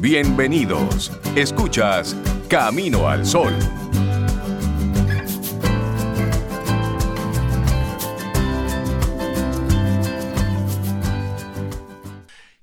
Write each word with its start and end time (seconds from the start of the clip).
bienvenidos. 0.00 1.12
Escuchas 1.36 2.16
Camino 2.48 3.06
al 3.06 3.26
Sol. 3.26 3.52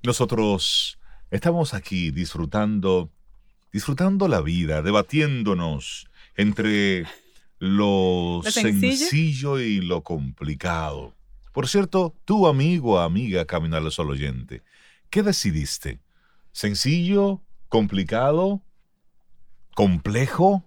Nosotros 0.02 0.98
estamos 1.30 1.74
aquí 1.74 2.10
disfrutando, 2.10 3.12
disfrutando 3.72 4.26
la 4.26 4.40
vida, 4.40 4.82
debatiéndonos 4.82 6.08
entre 6.34 7.04
lo, 7.58 8.40
¿Lo 8.42 8.50
sencillo? 8.50 8.96
sencillo 8.96 9.60
y 9.60 9.80
lo 9.80 10.02
complicado. 10.02 11.14
Por 11.52 11.68
cierto, 11.68 12.16
tu 12.24 12.48
amigo 12.48 12.94
o 12.94 12.98
amiga 12.98 13.44
Camino 13.44 13.76
al 13.76 13.90
Sol 13.92 14.10
oyente, 14.10 14.62
¿qué 15.10 15.22
decidiste? 15.22 16.00
¿Sencillo? 16.52 17.42
¿Complicado? 17.68 18.62
¿Complejo? 19.74 20.64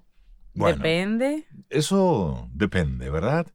Bueno, 0.54 0.78
Depende. 0.78 1.46
eso 1.70 2.50
depende, 2.54 3.10
¿verdad? 3.10 3.48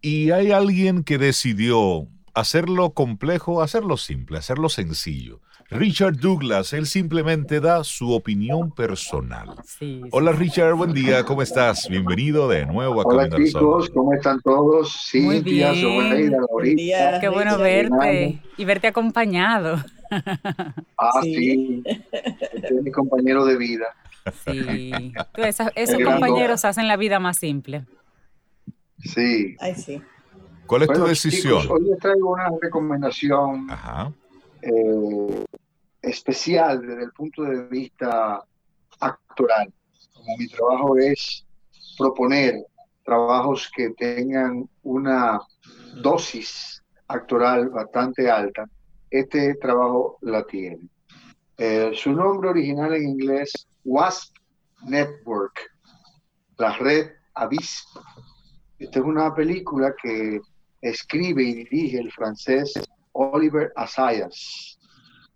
Y 0.00 0.30
hay 0.30 0.50
alguien 0.50 1.04
que 1.04 1.18
decidió 1.18 2.08
hacerlo 2.34 2.90
complejo, 2.94 3.62
hacerlo 3.62 3.96
simple, 3.96 4.38
hacerlo 4.38 4.68
sencillo. 4.68 5.40
Richard 5.70 6.16
Douglas, 6.18 6.72
él 6.74 6.86
simplemente 6.86 7.60
da 7.60 7.82
su 7.84 8.12
opinión 8.12 8.72
personal. 8.72 9.48
Sí, 9.64 10.00
sí. 10.02 10.08
Hola 10.10 10.32
Richard, 10.32 10.74
buen 10.74 10.92
día, 10.92 11.24
¿cómo 11.24 11.40
estás? 11.40 11.88
Bienvenido 11.88 12.46
de 12.48 12.66
nuevo 12.66 13.00
a 13.00 13.04
Hola 13.04 13.28
Camino 13.28 13.36
al 13.36 13.50
Sol. 13.50 13.60
chicos, 13.60 13.90
¿cómo 13.94 14.12
están 14.12 14.40
todos? 14.42 15.10
Muy 15.14 15.36
Cintia, 15.36 15.72
bien. 15.72 15.82
Sobeida. 15.82 16.36
Laurita. 16.38 17.20
Qué 17.20 17.28
bueno 17.28 17.56
verte 17.58 18.42
y 18.58 18.64
verte 18.66 18.88
acompañado. 18.88 19.76
Ah, 20.98 21.20
Sí. 21.22 21.34
sí. 21.34 21.82
Este 22.12 22.66
es 22.74 22.82
mi 22.82 22.90
compañero 22.90 23.44
de 23.44 23.56
vida. 23.56 23.86
Sí. 24.44 25.12
Tú, 25.34 25.42
esos 25.42 26.02
compañeros 26.04 26.64
hacen 26.64 26.86
la 26.88 26.96
vida 26.96 27.18
más 27.18 27.38
simple. 27.38 27.84
Sí. 28.98 29.56
Ay, 29.60 29.74
sí. 29.74 30.00
¿Cuál 30.66 30.82
es 30.82 30.88
tu 30.90 31.04
decisión? 31.04 31.62
chicos, 31.62 31.70
hoy 31.70 31.88
les 31.90 31.98
traigo 31.98 32.32
una 32.32 32.48
recomendación 32.60 33.68
Ajá. 33.70 34.12
eh, 34.62 35.44
especial 36.02 36.80
desde 36.86 37.04
el 37.04 37.12
punto 37.12 37.42
de 37.42 37.64
vista 37.68 38.42
actoral. 39.00 39.72
Como 40.14 40.36
mi 40.36 40.46
trabajo 40.48 40.96
es 40.98 41.44
proponer 41.98 42.64
trabajos 43.04 43.70
que 43.74 43.90
tengan 43.90 44.68
una 44.84 45.40
dosis 46.00 46.82
actoral 47.08 47.68
bastante 47.70 48.30
alta, 48.30 48.66
este 49.12 49.54
trabajo 49.56 50.18
la 50.22 50.44
tiene. 50.44 50.88
Eh, 51.58 51.92
su 51.94 52.12
nombre 52.12 52.48
original 52.50 52.94
en 52.94 53.08
inglés, 53.10 53.52
WASP 53.84 54.34
Network, 54.86 55.60
la 56.58 56.76
red 56.78 57.10
Avispa. 57.34 58.00
Esta 58.78 58.98
es 58.98 59.04
una 59.04 59.34
película 59.34 59.94
que 60.02 60.40
escribe 60.80 61.42
y 61.44 61.54
dirige 61.54 61.98
el 61.98 62.10
francés 62.10 62.72
Oliver 63.12 63.72
Assayas, 63.76 64.78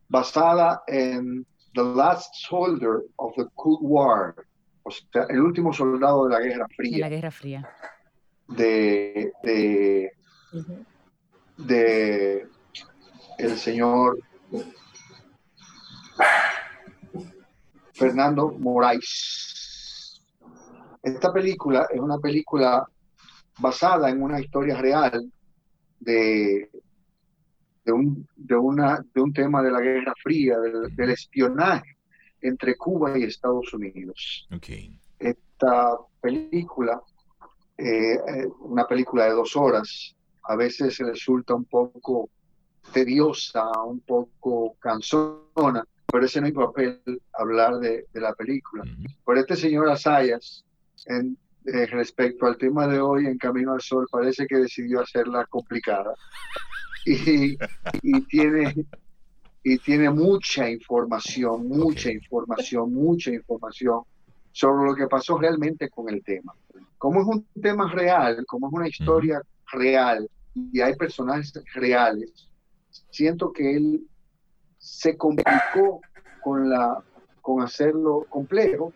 basada 0.08 0.82
en 0.86 1.46
The 1.74 1.82
Last 1.82 2.34
Soldier 2.48 3.02
of 3.16 3.34
the 3.36 3.44
Cold 3.54 3.78
War, 3.82 4.34
o 4.82 4.90
sea, 4.90 5.26
el 5.28 5.40
último 5.40 5.72
soldado 5.72 6.26
de 6.26 6.34
la 6.34 6.40
Guerra 6.40 6.54
En 6.54 6.58
la 6.60 6.66
Fría, 6.68 7.08
Guerra 7.08 7.30
Fría. 7.30 7.68
de, 8.48 9.32
de, 9.42 10.10
Ujú. 10.52 10.84
de 11.58 12.48
el 13.38 13.56
señor 13.56 14.18
Fernando 17.92 18.52
Moraes. 18.52 20.20
Esta 21.02 21.32
película 21.32 21.86
es 21.92 22.00
una 22.00 22.18
película 22.18 22.86
basada 23.58 24.10
en 24.10 24.22
una 24.22 24.40
historia 24.40 24.76
real 24.76 25.32
de, 26.00 26.70
de, 27.84 27.92
un, 27.92 28.28
de, 28.36 28.56
una, 28.56 29.04
de 29.14 29.20
un 29.20 29.32
tema 29.32 29.62
de 29.62 29.70
la 29.70 29.80
Guerra 29.80 30.12
Fría, 30.22 30.58
del, 30.58 30.94
del 30.94 31.10
espionaje 31.10 31.96
entre 32.42 32.76
Cuba 32.76 33.18
y 33.18 33.24
Estados 33.24 33.72
Unidos 33.72 34.46
Ok. 34.54 34.68
esta 35.18 35.96
película, 36.20 37.00
eh, 37.78 38.14
eh, 38.14 38.46
una 38.60 38.86
película 38.86 39.24
de 39.24 39.30
dos 39.30 39.56
horas, 39.56 40.14
a 40.44 40.54
veces 40.54 40.98
resulta 40.98 41.54
un 41.54 41.64
poco 41.64 42.28
tediosa, 42.92 43.68
un 43.82 44.00
poco 44.00 44.76
cansona, 44.80 45.84
pero 46.10 46.24
ese 46.24 46.40
no 46.40 46.46
es 46.46 46.54
mi 46.54 46.64
papel 46.64 47.02
hablar 47.34 47.76
de, 47.78 48.06
de 48.12 48.20
la 48.20 48.32
película. 48.34 48.84
Ujú. 48.84 49.08
Pero 49.26 49.40
este 49.40 49.56
señor 49.56 49.88
Asayas, 49.90 50.64
en, 51.06 51.36
eh, 51.66 51.86
respecto 51.86 52.46
al 52.46 52.56
tema 52.56 52.86
de 52.86 53.00
hoy 53.00 53.26
en 53.26 53.38
Camino 53.38 53.72
al 53.72 53.80
Sol, 53.80 54.06
parece 54.10 54.46
que 54.46 54.56
decidió 54.56 55.00
hacerla 55.00 55.44
complicada. 55.46 56.14
Y, 57.04 57.56
y 58.02 58.22
tiene, 58.22 58.74
y 59.62 59.78
tiene 59.78 60.10
mucha 60.10 60.68
información, 60.70 61.68
mucha 61.68 62.08
Ok. 62.08 62.14
información, 62.14 62.92
mucha 62.92 63.30
información 63.30 64.02
sobre 64.52 64.86
lo 64.86 64.94
que 64.94 65.06
pasó 65.06 65.38
realmente 65.38 65.90
con 65.90 66.08
el 66.08 66.22
tema. 66.24 66.54
Como 66.98 67.20
es 67.20 67.26
un 67.26 67.46
tema 67.60 67.92
real, 67.92 68.44
como 68.46 68.68
es 68.68 68.72
una 68.72 68.88
historia 68.88 69.42
real 69.72 70.28
y 70.54 70.80
hay 70.80 70.94
personajes 70.94 71.52
reales, 71.74 72.45
siento 73.10 73.52
que 73.52 73.76
él 73.76 74.06
se 74.78 75.16
complicó 75.16 76.00
con 76.42 76.70
la 76.70 77.02
con 77.46 77.62
hacerlo 77.62 78.26
complejo 78.28 78.92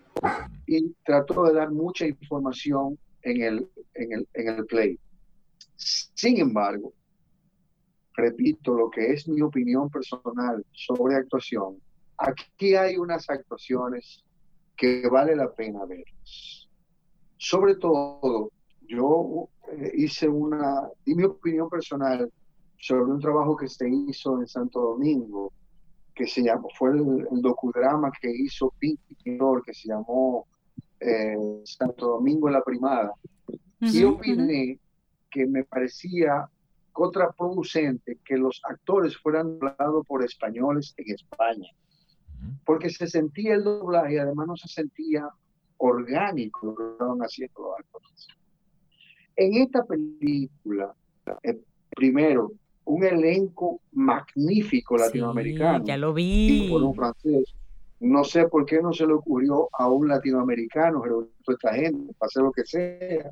y 0.67 0.93
trató 1.05 1.45
de 1.45 1.55
dar 1.55 1.71
mucha 1.71 2.05
información 2.05 2.99
en 3.23 3.43
el, 3.43 3.71
en 3.95 4.13
el, 4.13 4.29
en 4.35 4.49
el 4.49 4.67
play. 4.67 4.99
Sin 5.77 6.41
embargo, 6.41 6.93
repito 8.13 8.75
lo 8.75 8.91
que 8.91 9.13
es 9.13 9.29
mi 9.29 9.41
opinión 9.41 9.89
personal 9.89 10.67
sobre 10.73 11.15
actuación, 11.15 11.77
aquí 12.19 12.75
hay 12.75 12.97
unas 12.97 13.31
actuaciones 13.31 14.25
que 14.77 15.09
vale 15.09 15.37
la 15.37 15.53
pena 15.53 15.85
verlas. 15.85 16.69
Sobre 17.37 17.77
todo, 17.77 18.51
yo 18.81 19.49
eh, 19.71 19.93
hice 19.95 20.29
una, 20.29 20.89
di 21.07 21.15
mi 21.15 21.23
opinión 21.23 21.71
personal 21.71 22.29
sobre 22.81 23.13
un 23.13 23.21
trabajo 23.21 23.57
que 23.57 23.69
se 23.69 23.89
hizo 23.89 24.41
en 24.41 24.47
Santo 24.47 24.81
Domingo, 24.81 25.53
que 26.15 26.27
se 26.27 26.43
llamó, 26.43 26.69
fue 26.79 26.91
el, 26.91 27.27
el 27.31 27.43
docudrama 27.43 28.11
que 28.21 28.31
hizo 28.31 28.73
Pinky 28.79 29.15
Pintor, 29.23 29.63
que 29.63 29.75
se 29.75 29.89
llamó 29.89 30.47
eh, 30.99 31.37
Santo 31.65 32.09
Domingo 32.09 32.49
en 32.49 32.55
la 32.55 32.63
Primada. 32.63 33.13
Y 33.81 34.05
Ujú, 34.05 34.17
opiné 34.17 34.79
que 35.31 35.47
me 35.47 35.65
parecía 35.65 36.49
contraproducente 36.93 38.19
que 38.25 38.37
los 38.37 38.61
actores 38.65 39.17
fueran 39.17 39.59
doblados 39.59 40.07
por 40.07 40.25
españoles 40.25 40.93
en 40.97 41.15
España, 41.15 41.71
porque 42.65 42.91
se 42.91 43.07
sentía 43.07 43.55
el 43.55 43.65
doblaje 43.65 44.15
y 44.15 44.19
además 44.19 44.47
no 44.49 44.57
se 44.57 44.69
sentía 44.69 45.29
orgánico 45.79 46.67
lo 46.67 46.75
que 46.75 46.93
estaban 46.93 47.19
haciendo 47.21 47.63
los 47.63 47.79
actores. 47.79 48.27
En 49.37 49.55
esta 49.55 49.85
película, 49.85 50.95
eh, 51.43 51.59
primero, 51.91 52.53
un 52.85 53.05
elenco 53.05 53.81
magnífico 53.93 54.97
Sí, 54.99 55.05
latinoamericano 55.05 55.85
ya 55.85 55.97
lo 55.97 56.15
y 56.17 56.69
por 56.71 56.83
un 56.83 56.93
vi. 56.93 56.97
francés. 56.97 57.55
No 58.01 58.25
sé 58.25 58.49
por 58.49 58.65
qué 58.65 58.81
no 58.81 58.93
se 58.93 59.07
le 59.07 59.13
ocurrió 59.13 59.69
a 59.73 59.89
un 59.89 60.09
latinoamericano, 60.09 61.03
pero 61.03 61.29
esta 61.47 61.75
gente, 61.75 62.15
para 62.15 62.29
hacer 62.29 62.43
lo 62.43 62.51
que 62.53 62.65
sea, 62.65 63.31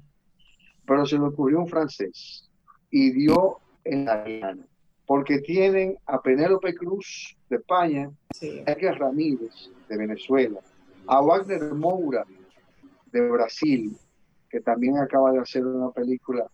pero 0.86 1.06
se 1.06 1.16
le 1.16 1.24
ocurrió 1.24 1.60
un 1.60 1.68
francés 1.68 2.48
y 2.90 3.10
dio 3.12 3.58
en 3.84 4.04
la 4.04 4.16
gana, 4.22 4.66
porque 5.06 5.38
tienen 5.40 5.96
a 6.06 6.20
Penélope 6.20 6.74
Cruz 6.74 7.34
de 7.48 7.56
España, 7.56 8.10
Sí. 8.34 8.62
a 8.66 8.72
Edgar 8.72 8.98
Ramírez 8.98 9.70
de 9.88 9.96
Venezuela, 9.96 10.60
a 11.06 11.20
Wagner 11.22 11.72
Moura 11.74 12.26
de 13.10 13.30
Brasil, 13.30 13.96
que 14.50 14.60
también 14.60 14.98
acaba 14.98 15.32
de 15.32 15.38
hacer 15.38 15.64
una 15.66 15.90
película 15.92 16.46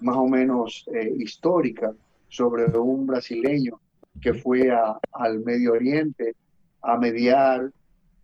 más 0.00 0.16
o 0.16 0.28
menos 0.28 0.84
eh, 0.94 1.12
histórica 1.18 1.92
sobre 2.28 2.64
un 2.78 3.06
brasileño 3.06 3.80
que 4.20 4.34
fue 4.34 4.70
a- 4.70 4.98
al 5.12 5.40
Medio 5.40 5.72
Oriente 5.72 6.34
a 6.82 6.96
mediar 6.96 7.70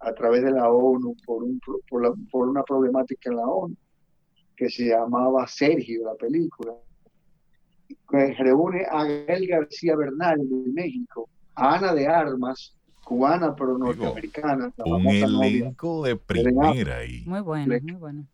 a 0.01 0.13
través 0.15 0.43
de 0.43 0.51
la 0.51 0.69
ONU 0.71 1.15
por, 1.25 1.43
un, 1.45 1.61
por, 1.89 2.03
la- 2.03 2.15
por 2.31 2.49
una 2.49 2.63
problemática 2.63 3.31
en 3.31 3.37
la 3.37 3.47
ONU, 3.47 3.77
que 4.57 4.69
se 4.69 4.87
llamaba 4.87 5.47
Sergio, 5.47 6.05
la 6.05 6.15
película, 6.15 6.73
que 8.11 8.35
reúne 8.35 8.85
a 8.91 9.05
Gael 9.05 9.47
García 9.47 9.97
Bernal 9.97 10.39
de 10.49 10.73
México, 10.73 11.29
a 11.55 11.77
Ana 11.77 11.95
de 11.95 12.07
Armas, 12.07 12.75
cubana 13.05 13.55
pero 13.55 13.77
norteamericana, 13.79 14.73
la 14.77 14.85
Un 14.85 15.03
novia, 15.05 15.25
elenco 15.25 16.05
de 16.05 16.17
primera 16.17 16.99
ahí. 16.99 17.23
Muy 17.27 17.41
bueno, 17.41 17.75
muy 17.83 17.93
bueno. 17.95 18.27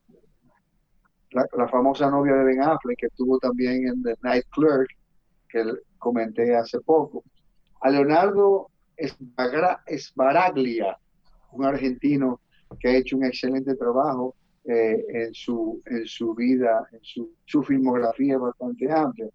la, 1.30 1.44
la 1.56 1.68
famosa 1.68 2.10
novia 2.10 2.34
de 2.34 2.44
Ben 2.44 2.62
Affleck, 2.62 2.98
que 2.98 3.06
estuvo 3.06 3.38
también 3.38 3.86
en 3.88 4.02
The 4.02 4.14
Night 4.22 4.44
Clerk, 4.50 4.88
que 5.48 5.64
comenté 5.98 6.56
hace 6.56 6.80
poco. 6.80 7.24
A 7.80 7.90
Leonardo 7.90 8.70
Esbagra- 8.96 9.82
Sbaraglia, 9.86 10.98
un 11.52 11.64
argentino 11.64 12.40
que 12.78 12.88
ha 12.88 12.96
hecho 12.96 13.16
un 13.16 13.24
excelente 13.24 13.74
trabajo 13.76 14.34
eh, 14.64 15.04
en, 15.08 15.34
su, 15.34 15.80
en 15.86 16.06
su 16.06 16.34
vida, 16.34 16.86
en 16.92 17.00
su, 17.02 17.32
su 17.46 17.62
filmografía 17.62 18.36
bastante 18.38 18.90
amplia. 18.90 19.28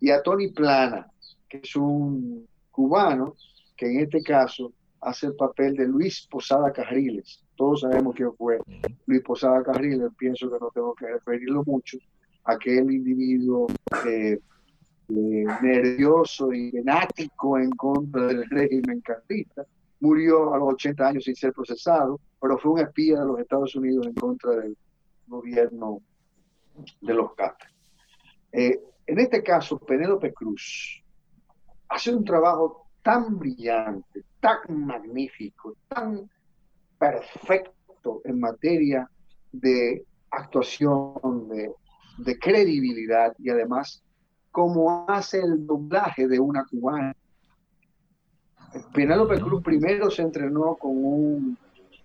Y 0.00 0.10
a 0.10 0.20
Tony 0.22 0.48
Plana, 0.48 1.06
que 1.48 1.58
es 1.58 1.76
un 1.76 2.46
cubano 2.70 3.36
que 3.76 3.86
en 3.86 4.00
este 4.00 4.22
caso 4.22 4.72
hace 5.00 5.26
el 5.26 5.34
papel 5.34 5.76
de 5.76 5.86
Luis 5.86 6.26
Posada 6.30 6.72
Carriles. 6.72 7.44
Todos 7.56 7.82
sabemos 7.82 8.14
quién 8.16 8.32
fue 8.34 8.58
Luis 9.06 9.22
Posada 9.22 9.62
Carriles, 9.62 10.10
pienso 10.16 10.50
que 10.50 10.58
no 10.58 10.70
tengo 10.74 10.94
que 10.94 11.06
referirlo 11.06 11.62
mucho, 11.64 11.98
aquel 12.44 12.90
individuo 12.90 13.66
eh, 14.06 14.40
eh, 15.08 15.44
nervioso 15.62 16.52
y 16.52 16.70
venático 16.70 17.58
en 17.58 17.70
contra 17.70 18.26
del 18.26 18.48
régimen 18.48 19.00
carlista, 19.00 19.66
murió 20.00 20.54
a 20.54 20.58
los 20.58 20.74
80 20.74 21.08
años 21.08 21.24
sin 21.24 21.36
ser 21.36 21.52
procesado, 21.52 22.20
pero 22.40 22.58
fue 22.58 22.72
un 22.72 22.80
espía 22.80 23.20
de 23.20 23.26
los 23.26 23.38
Estados 23.38 23.74
Unidos 23.76 24.06
en 24.06 24.14
contra 24.14 24.52
del 24.52 24.76
gobierno 25.26 26.00
de 27.00 27.14
los 27.14 27.34
Castro. 27.34 27.68
Eh, 28.52 28.80
en 29.06 29.18
este 29.18 29.42
caso, 29.42 29.78
Penélope 29.78 30.32
Cruz 30.32 31.02
hace 31.88 32.14
un 32.14 32.24
trabajo 32.24 32.86
tan 33.02 33.38
brillante, 33.38 34.24
tan 34.40 34.86
magnífico, 34.86 35.76
tan 35.88 36.30
perfecto 36.98 38.22
en 38.24 38.40
materia 38.40 39.08
de 39.50 40.04
actuación, 40.30 41.48
de, 41.48 41.70
de 42.18 42.38
credibilidad 42.38 43.34
y 43.38 43.50
además 43.50 44.02
cómo 44.52 45.06
hace 45.08 45.40
el 45.40 45.66
doblaje 45.66 46.28
de 46.28 46.38
una 46.38 46.64
cubana. 46.66 47.16
Penélope 48.94 49.40
Cruz 49.40 49.62
primero 49.62 50.10
se 50.10 50.22
entrenó 50.22 50.76
con 50.76 50.92
un 50.92 51.58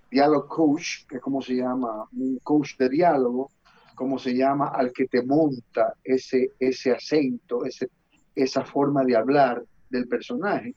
diálogo 0.09 0.47
coach, 0.47 1.05
que 1.07 1.17
es 1.17 1.21
como 1.21 1.41
se 1.41 1.55
llama, 1.55 2.07
un 2.13 2.39
coach 2.39 2.77
de 2.77 2.89
diálogo, 2.89 3.51
como 3.95 4.17
se 4.17 4.35
llama, 4.35 4.69
al 4.69 4.91
que 4.93 5.07
te 5.07 5.23
monta 5.23 5.93
ese, 6.03 6.51
ese 6.59 6.91
acento, 6.91 7.65
ese, 7.65 7.89
esa 8.33 8.63
forma 8.63 9.03
de 9.03 9.15
hablar 9.15 9.63
del 9.89 10.07
personaje. 10.07 10.73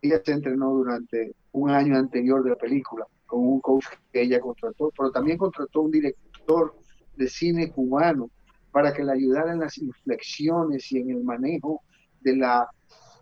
Ella 0.00 0.20
se 0.24 0.32
entrenó 0.32 0.70
durante 0.70 1.34
un 1.52 1.70
año 1.70 1.96
anterior 1.96 2.44
de 2.44 2.50
la 2.50 2.56
película 2.56 3.04
con 3.26 3.40
un 3.40 3.60
coach 3.60 3.86
que 4.12 4.22
ella 4.22 4.40
contrató, 4.40 4.92
pero 4.96 5.10
también 5.10 5.36
contrató 5.36 5.82
un 5.82 5.90
director 5.90 6.74
de 7.16 7.28
cine 7.28 7.70
cubano 7.72 8.30
para 8.70 8.92
que 8.92 9.04
le 9.04 9.12
ayudara 9.12 9.52
en 9.52 9.60
las 9.60 9.78
inflexiones 9.78 10.90
y 10.92 10.98
en 10.98 11.10
el 11.10 11.24
manejo 11.24 11.82
de 12.20 12.36
la, 12.36 12.68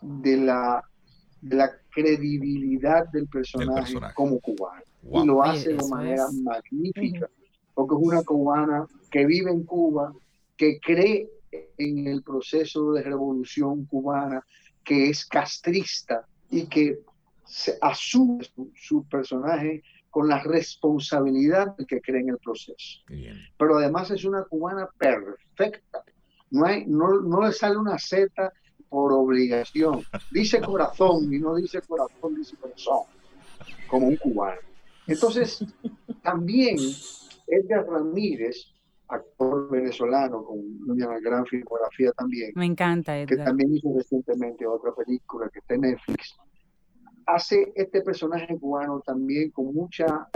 de 0.03 0.37
la, 0.37 0.83
de 1.41 1.57
la 1.57 1.71
credibilidad 1.91 3.09
del 3.11 3.27
personaje, 3.29 3.83
personaje. 3.83 4.15
como 4.15 4.41
cubano. 4.41 4.83
Wow. 5.03 5.23
Y 5.23 5.27
lo 5.27 5.43
hace 5.43 5.75
de 5.75 5.89
manera 5.89 6.25
es. 6.25 6.35
magnífica, 6.35 7.29
porque 7.75 7.95
es 7.95 8.01
una 8.01 8.23
cubana 8.23 8.87
que 9.11 9.25
vive 9.25 9.51
en 9.51 9.65
Cuba, 9.65 10.13
que 10.57 10.81
cree 10.81 11.29
en 11.79 12.07
el 12.07 12.23
proceso 12.23 12.93
de 12.93 13.03
revolución 13.03 13.85
cubana, 13.87 14.45
que 14.85 15.11
es 15.11 15.25
castrista 15.27 16.27
y 16.51 16.67
que 16.67 16.99
se 17.45 17.79
asume 17.81 18.45
su, 18.45 18.71
su 18.75 19.05
personaje 19.05 19.83
con 20.17 20.29
la 20.31 20.43
responsabilidad 20.43 21.77
del 21.77 21.87
que 21.87 22.01
cree 22.01 22.23
en 22.23 22.31
el 22.31 22.39
proceso 22.39 23.01
bien. 23.07 23.37
pero 23.59 23.77
además 23.77 24.11
es 24.11 24.25
una 24.25 24.45
cubana 24.45 24.89
perfecta. 24.97 26.03
No, 26.51 26.65
hay, 26.65 26.87
no, 26.87 27.21
no 27.21 27.43
le 27.47 27.53
sale 27.53 27.77
una 27.77 27.99
Z 27.99 28.51
por 28.89 29.13
obligación. 29.13 30.03
Dice 30.31 30.63
corazón 30.63 31.31
y 31.35 31.39
no 31.39 31.55
dice 31.57 31.83
corazón, 31.83 32.35
dice 32.35 32.57
corazón, 32.57 33.01
como 33.89 34.07
un 34.09 34.17
cubano. 34.17 34.59
Entonces, 35.07 35.63
también 36.23 36.77
Edgar 37.47 37.87
Ramírez, 37.87 38.73
actor 39.09 39.69
venezolano 39.71 40.43
con 40.45 40.59
una 40.89 41.21
gran 41.21 41.45
filmografía 41.45 42.11
también, 42.13 42.53
Me 42.55 42.65
encanta, 42.65 43.13
que 43.27 43.35
Edgar. 43.35 43.49
también 43.49 43.75
hizo 43.75 43.93
recientemente 43.95 44.67
otra 44.67 44.95
película 44.95 45.51
que 45.53 45.59
está 45.59 45.75
en 45.75 45.83
Netflix, 45.83 46.35
hace 47.27 47.73
este 47.75 48.03
personaje 48.03 48.57
cubano 48.59 49.01
también 49.01 49.51
con 49.51 49.75
mucha, 49.75 50.29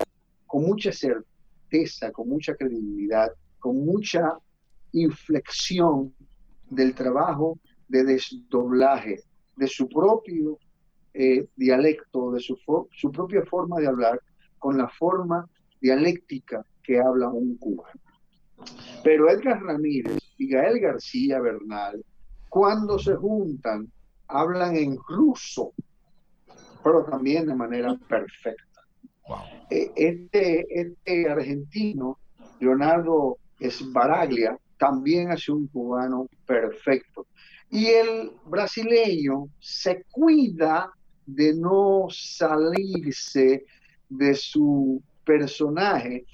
con 0.46 0.64
mucha 0.64 0.92
certeza, 0.92 2.10
con 2.10 2.28
mucha 2.28 2.54
credibilidad, 2.54 3.32
con 3.58 3.84
mucha 3.84 4.37
inflexión 4.92 6.12
del 6.69 6.94
trabajo 6.94 7.58
de 7.88 8.04
desdoblaje 8.04 9.22
de 9.56 9.66
su 9.66 9.88
propio 9.88 10.58
eh, 11.14 11.46
dialecto, 11.56 12.32
de 12.32 12.40
su, 12.40 12.56
su 12.92 13.12
propia 13.12 13.44
forma 13.46 13.78
de 13.81 13.87
hablar, 13.87 14.20
con 14.58 14.76
la 14.76 14.88
forma 14.88 15.48
dialéctica 15.81 16.64
que 16.82 17.00
habla 17.00 17.28
un 17.28 17.56
cubano. 17.56 18.00
Pero 19.02 19.31
Edgar 19.31 19.62
Ramírez 19.62 20.19
y 20.38 20.48
Gael 20.48 20.81
García 20.81 21.40
Bernal, 21.40 22.04
cuando 22.48 22.98
se 22.98 23.14
juntan, 23.14 23.90
hablan 24.28 24.76
en 24.76 24.98
ruso, 25.08 25.72
pero 26.82 27.04
también 27.04 27.46
de 27.46 27.54
manera 27.54 27.96
perfecta. 28.08 28.80
Wow. 29.28 29.38
Eh, 29.70 29.92
Este, 29.96 30.66
este 30.68 31.28
argentino, 31.28 32.18
Leonardo 32.58 33.38
Sbaraglia, 33.60 34.58
también 34.78 35.30
hace 35.30 35.52
un 35.52 35.66
cubano 35.68 36.26
perfecto. 36.46 37.26
Y 37.70 37.86
el 37.86 38.32
brasileño 38.46 39.48
se 39.60 40.04
cuida 40.10 40.90
de 41.26 41.54
no 41.54 42.06
salirse 42.10 43.64
de 44.08 44.34
su 44.34 45.00
personaje 45.24 46.24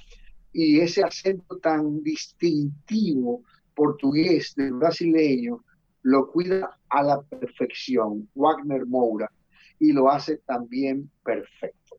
y 0.52 0.80
ese 0.80 1.02
acento 1.02 1.58
tan 1.58 2.02
distintivo 2.02 3.42
portugués 3.74 4.54
del 4.56 4.72
brasileño 4.72 5.62
lo 6.02 6.30
cuida 6.30 6.78
a 6.88 7.02
la 7.02 7.20
perfección, 7.20 8.28
Wagner 8.34 8.86
Moura, 8.86 9.30
y 9.78 9.92
lo 9.92 10.10
hace 10.10 10.38
también 10.38 11.10
perfecto. 11.24 11.96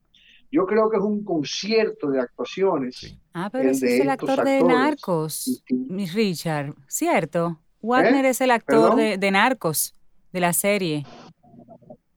Yo 0.50 0.66
creo 0.66 0.88
que 0.90 0.96
es 0.96 1.02
un 1.02 1.22
concierto 1.24 2.10
de 2.10 2.20
actuaciones. 2.20 2.96
Sí. 2.96 3.18
Ah, 3.34 3.50
pero 3.52 3.68
ese 3.70 3.86
de 3.86 3.94
es 3.96 4.00
el 4.00 4.08
actor 4.10 4.42
de. 4.44 4.62
Narcos, 4.62 5.34
Sí, 5.34 5.62
sí. 5.66 5.74
mi 5.74 6.06
Richard, 6.06 6.74
¿cierto? 6.86 7.58
Wagner 7.82 8.24
es 8.24 8.40
el 8.40 8.50
actor 8.50 8.96
de, 8.96 9.18
de 9.18 9.30
Narcos, 9.30 9.94
de 10.32 10.40
la 10.40 10.52
serie, 10.52 11.04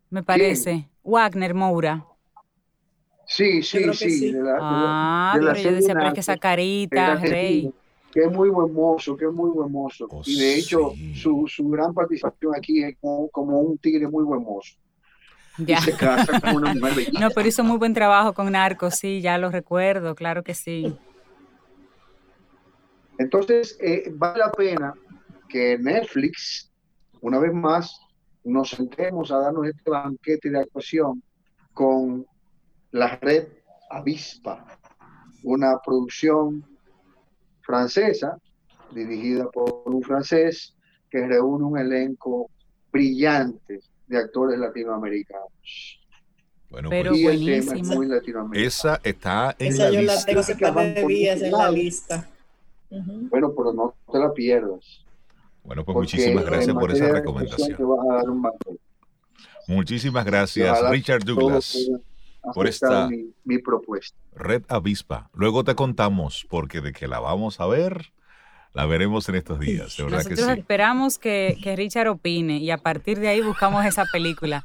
me 0.09 0.23
parece. 0.23 0.87
Wagner 1.03 1.53
Moura. 1.53 2.05
Sí, 3.27 3.61
sí, 3.63 3.83
sí. 3.93 4.09
sí. 4.09 4.31
de 4.31 4.39
la- 4.41 4.53
de 4.53 4.53
la- 4.53 4.57
Ah, 4.61 5.33
de 5.37 5.41
la 5.45 5.53
pero 5.53 5.63
yo 5.69 5.75
decía, 5.75 5.93
pero 5.93 6.07
es 6.07 6.13
que 6.13 6.19
esa 6.19 6.37
carita, 6.37 7.15
rey. 7.15 7.71
Que 8.11 8.25
es 8.25 8.31
muy 8.31 8.49
buen 8.49 8.73
mozo, 8.73 9.15
que 9.15 9.23
es 9.25 9.31
muy 9.31 9.49
buen 9.51 9.71
mozo. 9.71 10.05
Oh, 10.09 10.21
y 10.25 10.37
de 10.37 10.55
hecho, 10.57 10.91
sí. 10.95 11.15
su, 11.15 11.45
su 11.47 11.69
gran 11.69 11.93
participación 11.93 12.53
aquí 12.55 12.83
es 12.83 12.97
como, 12.99 13.29
como 13.29 13.59
un 13.61 13.77
tigre 13.77 14.05
muy 14.07 14.23
buen 14.25 14.43
mozo. 14.43 14.75
Ya. 15.57 15.79
Y 15.79 15.81
se 15.81 15.97
casa 15.97 16.39
con 16.39 16.55
una 16.55 16.73
mujer 16.73 16.95
bellísima. 16.95 17.19
No, 17.19 17.29
pero 17.31 17.47
hizo 17.47 17.63
muy 17.63 17.77
buen 17.77 17.93
trabajo 17.93 18.33
con 18.33 18.51
Narcos, 18.51 18.95
sí, 18.95 19.21
ya 19.21 19.37
lo 19.37 19.51
recuerdo, 19.51 20.15
claro 20.15 20.43
que 20.43 20.53
sí. 20.53 20.97
Entonces, 23.17 23.77
eh, 23.81 24.11
vale 24.13 24.39
la 24.39 24.51
pena 24.51 24.93
que 25.49 25.77
Netflix, 25.77 26.71
una 27.19 27.37
vez 27.37 27.53
más, 27.53 27.99
nos 28.43 28.69
sentemos 28.69 29.31
a 29.31 29.37
darnos 29.37 29.67
este 29.67 29.89
banquete 29.89 30.49
de 30.49 30.59
actuación 30.59 31.21
con 31.73 32.25
la 32.91 33.17
red 33.17 33.47
Avispa, 33.89 34.65
una 35.43 35.77
producción 35.85 36.65
francesa 37.61 38.37
dirigida 38.93 39.49
por 39.51 39.83
un 39.85 40.01
francés 40.01 40.75
que 41.09 41.27
reúne 41.27 41.65
un 41.65 41.77
elenco 41.77 42.49
brillante 42.91 43.79
de 44.11 44.17
actores 44.19 44.59
latinoamericanos. 44.59 45.99
Bueno, 46.69 46.89
Pero 46.89 47.11
pues 47.11 47.39
tema 47.39 47.73
es 47.75 47.87
muy 47.87 48.07
latinoamericano. 48.07 48.67
esa 48.67 48.99
está 49.03 49.55
en 49.59 49.73
Esa 49.73 49.83
la 49.85 49.89
yo 49.91 50.01
la 50.03 50.13
lista. 50.13 50.25
tengo 50.25 50.41
que 50.57 50.63
Van 50.65 50.73
par 50.75 50.93
de 50.93 51.01
por 51.01 51.09
días 51.11 51.39
todos 51.39 51.51
en 51.51 51.51
la 51.57 51.71
lista. 51.71 52.29
Bueno, 52.89 53.53
pero 53.57 53.73
no 53.73 53.95
te 54.11 54.19
la 54.19 54.33
pierdas. 54.33 55.03
Bueno, 55.63 55.83
pues 55.85 55.95
muchísimas 55.95 56.45
gracias 56.45 56.73
por 56.75 56.91
esa 56.91 57.07
recomendación. 57.09 57.77
Muchísimas 59.67 60.25
gracias, 60.25 60.89
Richard 60.89 61.23
Douglas. 61.23 61.77
por 62.55 62.67
esta- 62.67 63.07
mi, 63.07 63.31
mi 63.43 63.59
propuesta. 63.59 64.17
Red 64.33 64.63
Avispa. 64.67 65.29
Luego 65.33 65.63
te 65.63 65.75
contamos, 65.75 66.45
porque 66.49 66.81
de 66.81 66.91
que 66.91 67.07
la 67.07 67.19
vamos 67.19 67.59
a 67.59 67.67
ver, 67.67 68.11
la 68.73 68.85
veremos 68.85 69.27
en 69.29 69.35
estos 69.35 69.59
días. 69.59 69.97
De 69.97 70.03
verdad 70.03 70.23
que 70.23 70.29
Nosotros 70.31 70.53
sí. 70.53 70.59
esperamos 70.59 71.17
que, 71.17 71.57
que 71.61 71.75
Richard 71.75 72.07
opine 72.07 72.57
y 72.57 72.71
a 72.71 72.77
partir 72.77 73.19
de 73.19 73.27
ahí 73.27 73.41
buscamos 73.41 73.85
esa 73.85 74.05
película. 74.05 74.63